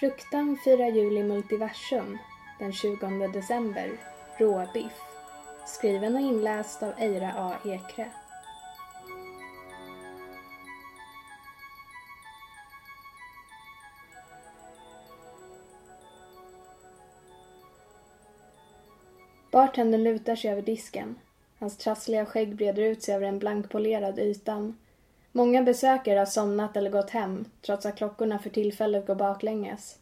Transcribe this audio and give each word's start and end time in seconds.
Fruktan 0.00 0.56
firar 0.56 0.88
jul 0.88 1.16
i 1.18 1.22
multiversum 1.22 2.18
den 2.58 2.72
20 2.72 3.28
december. 3.32 3.90
Råbiff. 4.38 4.92
Skriven 5.66 6.14
och 6.14 6.20
inläst 6.20 6.82
av 6.82 6.92
Eira 6.98 7.32
A. 7.36 7.52
Ekre. 7.64 8.10
Bartendern 19.50 20.02
lutar 20.02 20.36
sig 20.36 20.50
över 20.50 20.62
disken. 20.62 21.14
Hans 21.58 21.76
trassliga 21.76 22.26
skägg 22.26 22.56
breder 22.56 22.82
ut 22.82 23.02
sig 23.02 23.14
över 23.14 23.26
den 23.26 23.38
blankpolerade 23.38 24.22
ytan. 24.22 24.76
Många 25.36 25.62
besökare 25.62 26.18
har 26.18 26.26
somnat 26.26 26.76
eller 26.76 26.90
gått 26.90 27.10
hem, 27.10 27.44
trots 27.62 27.86
att 27.86 27.96
klockorna 27.96 28.38
för 28.38 28.50
tillfället 28.50 29.06
går 29.06 29.14
baklänges. 29.14 29.98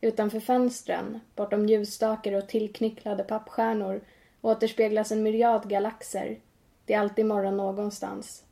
Utanför 0.00 0.40
fönstren, 0.40 1.20
bortom 1.36 1.66
ljusstakar 1.66 2.32
och 2.32 2.48
tillknycklade 2.48 3.24
pappstjärnor, 3.24 4.00
återspeglas 4.40 5.12
en 5.12 5.22
myriad 5.22 5.68
galaxer. 5.68 6.38
Det 6.84 6.94
är 6.94 7.00
alltid 7.00 7.26
morgon 7.26 7.56
någonstans. 7.56 8.44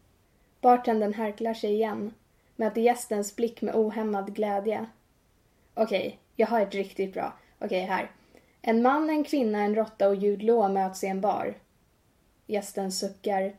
Bartendern 0.60 1.14
härklar 1.14 1.54
sig 1.54 1.72
igen, 1.72 2.14
möter 2.56 2.80
gästens 2.80 3.36
blick 3.36 3.62
med 3.62 3.74
ohämmad 3.74 4.34
glädje. 4.34 4.86
Okej, 5.74 6.18
jag 6.36 6.46
har 6.46 6.60
ett 6.60 6.74
riktigt 6.74 7.14
bra. 7.14 7.32
Okej, 7.58 7.80
här. 7.80 8.10
En 8.60 8.82
man, 8.82 9.10
en 9.10 9.24
kvinna, 9.24 9.62
en 9.62 9.74
råtta 9.74 10.08
och 10.08 10.16
Jude 10.16 10.68
möts 10.68 11.04
i 11.04 11.06
en 11.06 11.20
bar. 11.20 11.54
Gästen 12.46 12.92
suckar, 12.92 13.52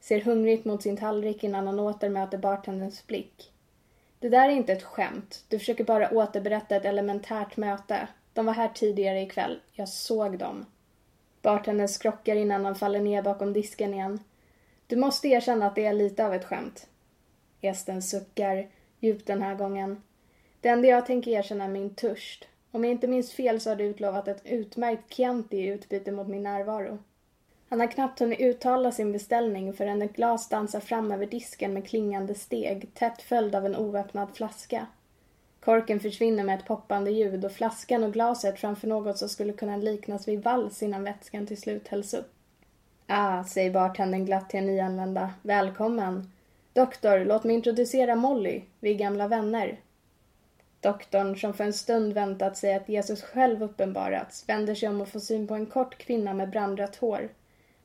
ser 0.00 0.20
hungrigt 0.20 0.64
mot 0.64 0.82
sin 0.82 0.96
tallrik 0.96 1.44
innan 1.44 1.66
han 1.66 1.80
åter 1.80 2.08
möter 2.08 2.38
bartenderns 2.38 3.06
blick. 3.06 3.52
Det 4.18 4.28
där 4.28 4.48
är 4.48 4.52
inte 4.52 4.72
ett 4.72 4.82
skämt. 4.82 5.44
Du 5.48 5.58
försöker 5.58 5.84
bara 5.84 6.10
återberätta 6.10 6.76
ett 6.76 6.84
elementärt 6.84 7.56
möte. 7.56 8.08
De 8.32 8.46
var 8.46 8.52
här 8.52 8.68
tidigare 8.68 9.22
ikväll. 9.22 9.60
Jag 9.72 9.88
såg 9.88 10.38
dem. 10.38 10.66
Bartendern 11.42 11.88
skrockar 11.88 12.36
innan 12.36 12.64
han 12.64 12.74
faller 12.74 13.00
ner 13.00 13.22
bakom 13.22 13.52
disken 13.52 13.94
igen. 13.94 14.20
Du 14.86 14.96
måste 14.96 15.28
erkänna 15.28 15.66
att 15.66 15.74
det 15.74 15.84
är 15.84 15.92
lite 15.92 16.26
av 16.26 16.34
ett 16.34 16.44
skämt. 16.44 16.86
Gästen 17.60 18.02
suckar, 18.02 18.68
djupt 19.00 19.26
den 19.26 19.42
här 19.42 19.54
gången. 19.54 20.02
Det 20.60 20.68
enda 20.68 20.88
jag 20.88 21.06
tänker 21.06 21.30
erkänna 21.30 21.64
är 21.64 21.68
min 21.68 21.94
törst. 21.94 22.48
Om 22.70 22.84
jag 22.84 22.90
inte 22.90 23.08
minns 23.08 23.32
fel 23.32 23.60
så 23.60 23.70
har 23.70 23.76
du 23.76 23.84
utlovat 23.84 24.28
ett 24.28 24.42
utmärkt 24.44 25.14
Chianti 25.14 25.56
i 25.56 25.66
utbyte 25.66 26.12
mot 26.12 26.28
min 26.28 26.42
närvaro. 26.42 26.98
Han 27.70 27.80
har 27.80 27.86
knappt 27.86 28.20
hunnit 28.20 28.40
uttala 28.40 28.92
sin 28.92 29.12
beställning 29.12 29.72
förrän 29.72 30.02
ett 30.02 30.16
glas 30.16 30.48
dansar 30.48 30.80
fram 30.80 31.12
över 31.12 31.26
disken 31.26 31.74
med 31.74 31.88
klingande 31.88 32.34
steg, 32.34 32.94
tätt 32.94 33.22
följd 33.22 33.54
av 33.54 33.66
en 33.66 33.76
oöppnad 33.76 34.28
flaska. 34.34 34.86
Korken 35.60 36.00
försvinner 36.00 36.44
med 36.44 36.58
ett 36.58 36.66
poppande 36.66 37.10
ljud 37.10 37.44
och 37.44 37.52
flaskan 37.52 38.04
och 38.04 38.12
glaset 38.12 38.60
framför 38.60 38.88
något 38.88 39.18
som 39.18 39.28
skulle 39.28 39.52
kunna 39.52 39.76
liknas 39.76 40.28
vid 40.28 40.42
vals 40.42 40.82
innan 40.82 41.04
vätskan 41.04 41.46
till 41.46 41.60
slut 41.60 41.88
hälls 41.88 42.14
upp. 42.14 42.32
Ah, 43.06 43.44
säger 43.44 43.70
bartendern 43.70 44.24
glatt 44.24 44.50
till 44.50 44.60
en 44.60 44.66
nyanlända. 44.66 45.30
Välkommen. 45.42 46.32
Doktor, 46.72 47.24
låt 47.24 47.44
mig 47.44 47.54
introducera 47.56 48.14
Molly. 48.14 48.62
Vi 48.80 48.90
är 48.90 48.98
gamla 48.98 49.28
vänner. 49.28 49.80
Doktorn, 50.80 51.36
som 51.36 51.54
för 51.54 51.64
en 51.64 51.72
stund 51.72 52.12
väntat 52.12 52.56
sig 52.56 52.74
att 52.74 52.88
Jesus 52.88 53.22
själv 53.22 53.62
uppenbarats, 53.62 54.48
vänder 54.48 54.74
sig 54.74 54.88
om 54.88 55.00
och 55.00 55.08
får 55.08 55.20
syn 55.20 55.46
på 55.46 55.54
en 55.54 55.66
kort 55.66 55.98
kvinna 55.98 56.34
med 56.34 56.50
brandrött 56.50 56.96
hår. 56.96 57.28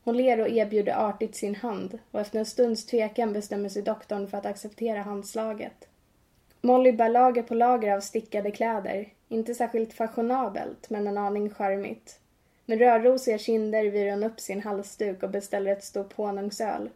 Hon 0.06 0.18
ler 0.18 0.42
och 0.42 0.50
erbjuder 0.50 1.08
artigt 1.08 1.36
sin 1.36 1.56
hand 1.56 2.00
och 2.12 2.20
efter 2.20 2.40
en 2.40 2.46
stunds 2.46 2.86
tvekan 2.86 3.34
bestämmer 3.34 3.70
sig 3.70 3.82
doktorn 3.82 4.28
för 4.28 4.38
att 4.38 4.46
acceptera 4.46 5.02
handslaget. 5.02 5.88
Molly 6.62 6.92
bär 6.92 7.10
lager 7.10 7.44
på 7.44 7.54
lager 7.54 7.96
av 7.96 8.00
stickade 8.00 8.52
kläder. 8.52 9.14
Inte 9.28 9.56
särskilt 9.56 9.94
fashionabelt, 9.94 10.90
men 10.90 11.08
en 11.08 11.18
aning 11.18 11.50
charmigt. 11.50 12.20
Med 12.66 12.80
rödrosiga 12.80 13.38
kinder 13.38 13.86
virar 13.86 14.12
hon 14.12 14.24
upp 14.24 14.40
sin 14.40 14.62
halsduk 14.62 15.24
och 15.24 15.30
beställer 15.30 15.72
ett 15.72 15.84
stort 15.84 16.14
honungsöl. 16.14 16.90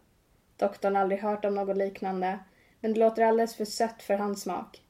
Doktorn 0.57 0.95
har 0.95 1.01
aldrig 1.01 1.21
hört 1.21 1.45
om 1.45 1.55
något 1.55 1.77
liknande, 1.77 2.39
men 2.79 2.93
det 2.93 2.99
låter 2.99 3.23
alldeles 3.23 3.55
för 3.55 3.65
sött 3.65 4.03
för 4.03 4.13
hans 4.13 4.41
smak. 4.41 4.81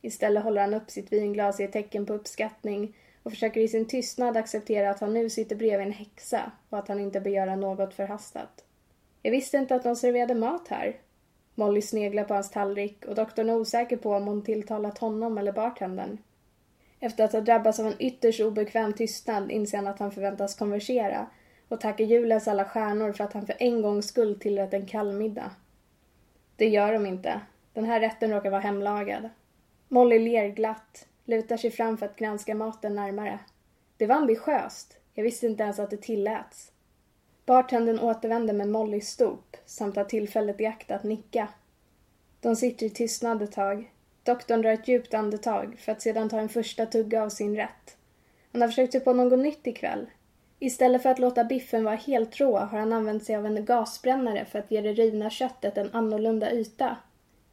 Istället 0.00 0.42
håller 0.42 0.60
han 0.60 0.74
upp 0.74 0.90
sitt 0.90 1.12
vinglas 1.12 1.60
i 1.60 1.64
ett 1.64 1.72
tecken 1.72 2.06
på 2.06 2.12
uppskattning 2.12 2.96
och 3.22 3.30
försöker 3.30 3.60
i 3.60 3.68
sin 3.68 3.86
tystnad 3.86 4.36
acceptera 4.36 4.90
att 4.90 5.00
han 5.00 5.14
nu 5.14 5.30
sitter 5.30 5.56
bredvid 5.56 5.86
en 5.86 5.92
häxa 5.92 6.52
och 6.68 6.78
att 6.78 6.88
han 6.88 7.00
inte 7.00 7.20
bör 7.20 7.30
göra 7.30 7.56
något 7.56 7.94
förhastat. 7.94 8.64
Jag 9.22 9.30
visste 9.30 9.56
inte 9.56 9.74
att 9.74 9.82
de 9.82 9.96
serverade 9.96 10.34
mat 10.34 10.68
här. 10.68 10.96
Molly 11.54 11.82
sneglar 11.82 12.24
på 12.24 12.34
hans 12.34 12.50
tallrik 12.50 13.04
och 13.04 13.14
doktorn 13.14 13.50
är 13.50 13.54
osäker 13.54 13.96
på 13.96 14.14
om 14.14 14.26
hon 14.26 14.42
tilltalat 14.42 14.98
honom 14.98 15.38
eller 15.38 15.52
bartendern. 15.52 16.18
Efter 17.00 17.24
att 17.24 17.32
ha 17.32 17.40
drabbats 17.40 17.80
av 17.80 17.86
en 17.86 18.02
ytterst 18.02 18.40
obekväm 18.40 18.92
tystnad 18.92 19.50
inser 19.50 19.78
han 19.78 19.86
att 19.86 19.98
han 19.98 20.12
förväntas 20.12 20.54
konversera 20.54 21.26
och 21.68 21.80
tackar 21.80 22.04
julens 22.04 22.48
alla 22.48 22.64
stjärnor 22.64 23.12
för 23.12 23.24
att 23.24 23.32
han 23.32 23.46
för 23.46 23.56
en 23.58 23.82
gångs 23.82 24.06
skull 24.06 24.40
tillrätt 24.40 24.74
en 24.74 24.86
kall 24.86 25.12
middag. 25.12 25.50
Det 26.56 26.68
gör 26.68 26.92
de 26.92 27.06
inte. 27.06 27.40
Den 27.72 27.84
här 27.84 28.00
rätten 28.00 28.30
råkar 28.30 28.50
vara 28.50 28.60
hemlagad. 28.60 29.28
Molly 29.88 30.18
ler 30.18 30.48
glatt, 30.48 31.06
lutar 31.24 31.56
sig 31.56 31.70
fram 31.70 31.98
för 31.98 32.06
att 32.06 32.16
granska 32.16 32.54
maten 32.54 32.94
närmare. 32.94 33.38
Det 33.96 34.06
var 34.06 34.16
ambitiöst. 34.16 34.96
Jag 35.14 35.24
visste 35.24 35.46
inte 35.46 35.62
ens 35.62 35.78
att 35.78 35.90
det 35.90 36.02
tilläts. 36.02 36.72
Bartendern 37.46 38.00
återvänder 38.00 38.54
med 38.54 38.68
Mollys 38.68 39.08
stop 39.08 39.56
samt 39.66 39.94
tar 39.94 40.04
tillfället 40.04 40.60
i 40.60 40.66
akt 40.66 40.90
att 40.90 41.04
nicka. 41.04 41.48
De 42.40 42.56
sitter 42.56 42.86
i 42.86 42.90
tystnad 42.90 43.42
ett 43.42 43.52
tag. 43.52 43.90
Doktorn 44.22 44.62
drar 44.62 44.70
ett 44.70 44.88
djupt 44.88 45.14
andetag 45.14 45.78
för 45.78 45.92
att 45.92 46.02
sedan 46.02 46.28
ta 46.28 46.38
en 46.38 46.48
första 46.48 46.86
tugga 46.86 47.22
av 47.22 47.28
sin 47.28 47.56
rätt. 47.56 47.96
Han 48.52 48.60
har 48.60 48.68
försökt 48.68 48.92
sig 48.92 49.00
på 49.00 49.12
något 49.12 49.38
nytt 49.38 49.66
ikväll. 49.66 50.06
Istället 50.58 51.02
för 51.02 51.10
att 51.10 51.18
låta 51.18 51.44
biffen 51.44 51.84
vara 51.84 51.96
helt 51.96 52.40
rå 52.40 52.58
har 52.58 52.78
han 52.78 52.92
använt 52.92 53.24
sig 53.24 53.36
av 53.36 53.46
en 53.46 53.64
gasbrännare 53.64 54.44
för 54.44 54.58
att 54.58 54.70
ge 54.70 54.80
det 54.80 54.92
rivna 54.92 55.30
köttet 55.30 55.78
en 55.78 55.90
annorlunda 55.92 56.52
yta. 56.52 56.96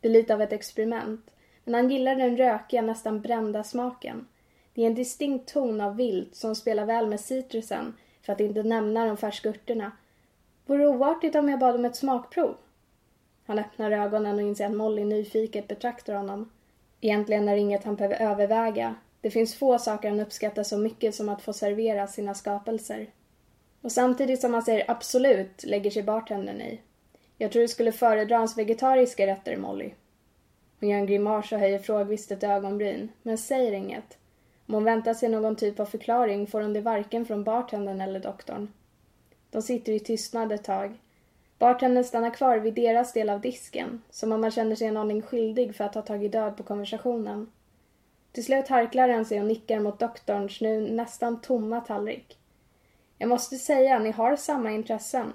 Det 0.01 0.07
är 0.07 0.11
lite 0.11 0.33
av 0.33 0.41
ett 0.41 0.53
experiment. 0.53 1.31
Men 1.67 1.73
han 1.73 1.89
gillar 1.89 2.15
den 2.15 2.37
rökiga, 2.37 2.81
nästan 2.81 3.21
brända 3.21 3.63
smaken. 3.63 4.27
Det 4.73 4.81
är 4.81 4.87
en 4.87 4.95
distinkt 4.95 5.53
ton 5.53 5.81
av 5.81 5.95
vilt 5.95 6.35
som 6.35 6.55
spelar 6.55 6.85
väl 6.85 7.07
med 7.07 7.19
citrusen, 7.19 7.93
för 8.21 8.33
att 8.33 8.39
inte 8.39 8.63
nämna 8.63 9.05
de 9.05 9.17
färska 9.17 9.49
örterna. 9.49 9.91
Vore 10.65 10.83
det 10.83 10.87
oartigt 10.87 11.35
om 11.35 11.49
jag 11.49 11.59
bad 11.59 11.75
om 11.75 11.85
ett 11.85 11.95
smakprov? 11.95 12.55
Han 13.45 13.59
öppnar 13.59 13.91
ögonen 13.91 14.35
och 14.35 14.41
inser 14.41 14.65
att 14.65 14.75
Molly 14.75 15.05
nyfiket 15.05 15.67
betraktar 15.67 16.13
honom. 16.13 16.51
Egentligen 17.01 17.49
är 17.49 17.55
det 17.55 17.61
inget 17.61 17.83
han 17.83 17.95
behöver 17.95 18.21
överväga. 18.21 18.95
Det 19.21 19.31
finns 19.31 19.55
få 19.55 19.79
saker 19.79 20.09
han 20.09 20.19
uppskattar 20.19 20.63
så 20.63 20.77
mycket 20.77 21.15
som 21.15 21.29
att 21.29 21.41
få 21.41 21.53
servera 21.53 22.07
sina 22.07 22.33
skapelser. 22.33 23.07
Och 23.81 23.91
samtidigt 23.91 24.41
som 24.41 24.53
han 24.53 24.63
säger 24.63 24.91
absolut 24.91 25.63
lägger 25.63 25.91
sig 25.91 26.03
bartendern 26.03 26.61
i. 26.61 26.81
Jag 27.37 27.51
tror 27.51 27.61
du 27.61 27.67
skulle 27.67 27.91
föredra 27.91 28.37
hans 28.37 28.57
vegetariska 28.57 29.27
rätter, 29.27 29.57
Molly. 29.57 29.91
Hon 30.79 30.89
gör 30.89 30.97
en 30.97 31.05
grimas 31.05 31.51
och 31.51 31.59
höjer 31.59 31.79
frågvisst 31.79 32.31
ett 32.31 32.43
ögonbryn, 32.43 33.09
men 33.21 33.37
säger 33.37 33.71
inget. 33.71 34.17
Om 34.67 34.73
hon 34.73 34.83
väntar 34.83 35.13
sig 35.13 35.29
någon 35.29 35.55
typ 35.55 35.79
av 35.79 35.85
förklaring 35.85 36.47
får 36.47 36.61
hon 36.61 36.73
det 36.73 36.81
varken 36.81 37.25
från 37.25 37.43
bartendern 37.43 38.01
eller 38.01 38.19
doktorn. 38.19 38.73
De 39.49 39.61
sitter 39.61 39.91
i 39.91 39.99
tystnad 39.99 40.51
ett 40.51 40.63
tag. 40.63 40.97
Bartendern 41.59 42.03
stannar 42.03 42.29
kvar 42.29 42.57
vid 42.57 42.73
deras 42.73 43.13
del 43.13 43.29
av 43.29 43.41
disken, 43.41 44.01
som 44.09 44.31
om 44.31 44.41
man 44.41 44.51
känner 44.51 44.75
sig 44.75 44.87
en 44.87 44.97
aning 44.97 45.21
skyldig 45.21 45.75
för 45.75 45.83
att 45.83 45.95
ha 45.95 46.01
tagit 46.01 46.31
död 46.31 46.57
på 46.57 46.63
konversationen. 46.63 47.51
Till 48.31 48.45
slut 48.45 48.67
harklar 48.67 49.09
han 49.09 49.25
sig 49.25 49.39
och 49.39 49.47
nickar 49.47 49.79
mot 49.79 49.99
doktorns 49.99 50.61
nu 50.61 50.81
nästan 50.81 51.41
tomma 51.41 51.81
tallrik. 51.81 52.37
Jag 53.17 53.29
måste 53.29 53.55
säga, 53.55 53.99
ni 53.99 54.11
har 54.11 54.35
samma 54.35 54.71
intressen. 54.71 55.33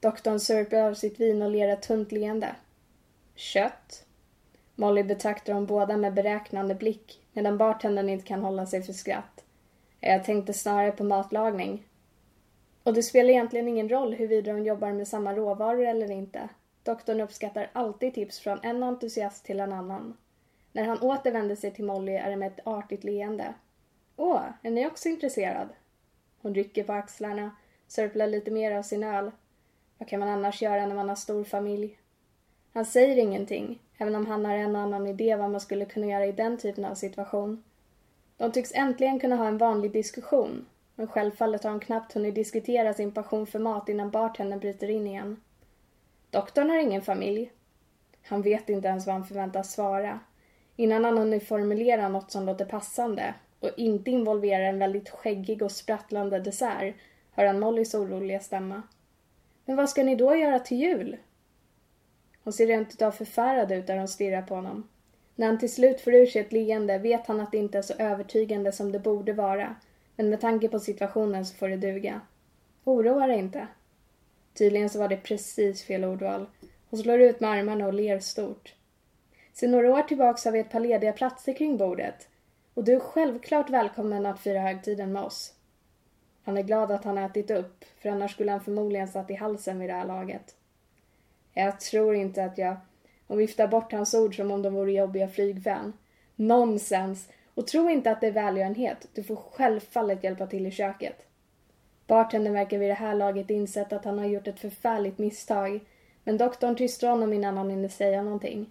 Doktorn 0.00 0.40
sörper 0.40 0.82
av 0.82 0.94
sitt 0.94 1.20
vin 1.20 1.42
och 1.42 1.50
ler 1.50 1.68
ett 1.68 1.82
tunt 1.82 2.12
leende. 2.12 2.56
Kött? 3.34 4.04
Molly 4.74 5.02
betraktar 5.02 5.54
dem 5.54 5.66
båda 5.66 5.96
med 5.96 6.14
beräknande 6.14 6.74
blick 6.74 7.20
medan 7.32 7.58
bartendern 7.58 8.08
inte 8.08 8.26
kan 8.26 8.42
hålla 8.42 8.66
sig 8.66 8.82
för 8.82 8.92
skratt. 8.92 9.44
Jag 10.00 10.24
tänkte 10.24 10.52
snarare 10.52 10.92
på 10.92 11.04
matlagning. 11.04 11.86
Och 12.82 12.94
det 12.94 13.02
spelar 13.02 13.30
egentligen 13.30 13.68
ingen 13.68 13.88
roll 13.88 14.14
huruvida 14.14 14.52
de 14.52 14.64
jobbar 14.64 14.92
med 14.92 15.08
samma 15.08 15.34
råvaror 15.34 15.86
eller 15.86 16.10
inte. 16.10 16.48
Doktorn 16.82 17.20
uppskattar 17.20 17.70
alltid 17.72 18.14
tips 18.14 18.40
från 18.40 18.60
en 18.62 18.82
entusiast 18.82 19.44
till 19.44 19.60
en 19.60 19.72
annan. 19.72 20.16
När 20.72 20.84
han 20.84 21.00
återvänder 21.00 21.56
sig 21.56 21.70
till 21.70 21.84
Molly 21.84 22.12
är 22.12 22.30
det 22.30 22.36
med 22.36 22.52
ett 22.52 22.66
artigt 22.66 23.04
leende. 23.04 23.54
Åh, 24.16 24.42
är 24.62 24.70
ni 24.70 24.86
också 24.86 25.08
intresserad? 25.08 25.68
Hon 26.42 26.54
rycker 26.54 26.84
på 26.84 26.92
axlarna, 26.92 27.56
sörplar 27.86 28.26
lite 28.26 28.50
mer 28.50 28.76
av 28.76 28.82
sin 28.82 29.04
öl. 29.04 29.30
Vad 29.98 30.08
kan 30.08 30.20
man 30.20 30.28
annars 30.28 30.62
göra 30.62 30.86
när 30.86 30.94
man 30.94 31.08
har 31.08 31.16
stor 31.16 31.44
familj? 31.44 31.98
Han 32.74 32.84
säger 32.84 33.16
ingenting, 33.16 33.78
även 33.98 34.14
om 34.14 34.26
han 34.26 34.44
har 34.44 34.54
en 34.54 34.76
annan 34.76 35.06
idé 35.06 35.36
vad 35.36 35.50
man 35.50 35.60
skulle 35.60 35.84
kunna 35.84 36.06
göra 36.06 36.26
i 36.26 36.32
den 36.32 36.58
typen 36.58 36.84
av 36.84 36.94
situation. 36.94 37.64
De 38.36 38.52
tycks 38.52 38.72
äntligen 38.74 39.20
kunna 39.20 39.36
ha 39.36 39.46
en 39.46 39.58
vanlig 39.58 39.92
diskussion, 39.92 40.66
men 40.94 41.06
självfallet 41.06 41.64
har 41.64 41.70
de 41.70 41.80
knappt 41.80 42.12
hunnit 42.12 42.34
diskutera 42.34 42.94
sin 42.94 43.12
passion 43.12 43.46
för 43.46 43.58
mat 43.58 43.88
innan 43.88 44.10
bartendern 44.10 44.60
bryter 44.60 44.90
in 44.90 45.06
igen. 45.06 45.40
Doktorn 46.30 46.70
har 46.70 46.78
ingen 46.78 47.02
familj. 47.02 47.52
Han 48.22 48.42
vet 48.42 48.68
inte 48.68 48.88
ens 48.88 49.06
vad 49.06 49.14
han 49.14 49.26
förväntas 49.26 49.72
svara. 49.72 50.20
Innan 50.76 51.04
han 51.04 51.18
hunnit 51.18 51.48
formulera 51.48 52.08
något 52.08 52.30
som 52.30 52.46
låter 52.46 52.64
passande 52.64 53.34
och 53.60 53.70
inte 53.76 54.10
involverar 54.10 54.64
en 54.64 54.78
väldigt 54.78 55.10
skäggig 55.10 55.62
och 55.62 55.72
sprattlande 55.72 56.38
dessert 56.38 56.94
hör 57.32 57.46
han 57.46 57.60
Mollys 57.60 57.94
oroliga 57.94 58.40
stämma. 58.40 58.82
Men 59.64 59.76
vad 59.76 59.90
ska 59.90 60.02
ni 60.02 60.14
då 60.14 60.36
göra 60.36 60.58
till 60.58 60.78
jul? 60.78 61.16
Hon 62.44 62.52
ser 62.52 62.66
rent 62.66 62.94
utav 62.94 63.10
förfärad 63.10 63.72
ut 63.72 63.86
där 63.86 63.98
hon 63.98 64.08
stirrar 64.08 64.42
på 64.42 64.54
honom. 64.54 64.88
När 65.34 65.46
han 65.46 65.58
till 65.58 65.72
slut 65.72 66.00
får 66.00 66.14
ur 66.14 66.26
sig 66.26 66.40
ett 66.40 66.52
leende 66.52 66.98
vet 66.98 67.26
han 67.26 67.40
att 67.40 67.52
det 67.52 67.58
inte 67.58 67.78
är 67.78 67.82
så 67.82 67.94
övertygande 67.98 68.72
som 68.72 68.92
det 68.92 68.98
borde 68.98 69.32
vara. 69.32 69.76
Men 70.16 70.30
med 70.30 70.40
tanke 70.40 70.68
på 70.68 70.78
situationen 70.78 71.46
så 71.46 71.54
får 71.56 71.68
det 71.68 71.76
duga. 71.76 72.20
Oroa 72.84 73.26
dig 73.26 73.38
inte. 73.38 73.66
Tydligen 74.54 74.90
så 74.90 74.98
var 74.98 75.08
det 75.08 75.16
precis 75.16 75.84
fel 75.84 76.04
ordval. 76.04 76.46
Hon 76.90 77.00
slår 77.00 77.20
ut 77.20 77.40
med 77.40 77.50
armarna 77.50 77.86
och 77.86 77.94
ler 77.94 78.18
stort. 78.18 78.74
Sedan 79.52 79.70
några 79.70 79.92
år 79.92 80.02
tillbaks 80.02 80.44
har 80.44 80.52
vi 80.52 80.58
ett 80.58 80.70
par 80.70 80.80
lediga 80.80 81.12
platser 81.12 81.52
kring 81.52 81.76
bordet. 81.76 82.28
Och 82.74 82.84
du 82.84 82.92
är 82.92 83.00
självklart 83.00 83.70
välkommen 83.70 84.26
att 84.26 84.40
fira 84.40 84.60
högtiden 84.60 85.12
med 85.12 85.22
oss. 85.22 85.54
Han 86.44 86.56
är 86.56 86.62
glad 86.62 86.90
att 86.90 87.04
han 87.04 87.18
ätit 87.18 87.50
upp, 87.50 87.84
för 87.98 88.08
annars 88.08 88.32
skulle 88.32 88.50
han 88.50 88.60
förmodligen 88.60 89.08
satt 89.08 89.30
i 89.30 89.34
halsen 89.34 89.78
vid 89.78 89.88
det 89.88 89.94
här 89.94 90.06
laget. 90.06 90.54
Jag 91.54 91.80
tror 91.80 92.14
inte 92.14 92.44
att 92.44 92.58
jag... 92.58 92.76
Hon 93.26 93.38
viftar 93.38 93.66
bort 93.68 93.92
hans 93.92 94.14
ord 94.14 94.36
som 94.36 94.50
om 94.50 94.62
de 94.62 94.74
vore 94.74 94.92
jobbiga 94.92 95.28
flygfän. 95.28 95.92
Nonsens! 96.36 97.28
Och 97.54 97.66
tro 97.66 97.90
inte 97.90 98.10
att 98.10 98.20
det 98.20 98.26
är 98.26 98.32
välgörenhet. 98.32 99.08
Du 99.14 99.22
får 99.22 99.36
självfallet 99.36 100.24
hjälpa 100.24 100.46
till 100.46 100.66
i 100.66 100.70
köket. 100.70 101.26
Bartendern 102.06 102.54
verkar 102.54 102.78
vid 102.78 102.90
det 102.90 102.94
här 102.94 103.14
laget 103.14 103.50
insett 103.50 103.92
att 103.92 104.04
han 104.04 104.18
har 104.18 104.26
gjort 104.26 104.46
ett 104.46 104.60
förfärligt 104.60 105.18
misstag. 105.18 105.80
Men 106.24 106.36
doktorn 106.36 106.76
tystar 106.76 107.08
honom 107.08 107.32
innan 107.32 107.56
han 107.56 107.70
hinner 107.70 107.88
säga 107.88 108.22
någonting. 108.22 108.70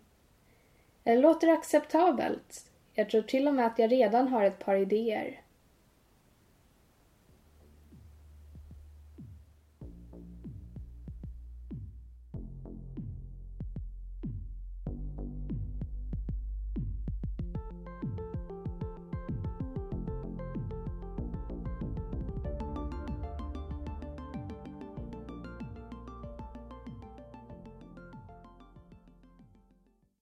Det 1.03 1.15
låter 1.15 1.47
acceptabelt. 1.47 2.65
Jag 2.93 3.09
tror 3.09 3.21
till 3.21 3.47
och 3.47 3.53
med 3.53 3.65
att 3.65 3.79
jag 3.79 3.91
redan 3.91 4.27
har 4.27 4.43
ett 4.43 4.65
par 4.65 4.75
idéer. 4.75 5.41